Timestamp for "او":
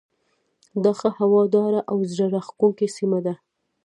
1.91-1.97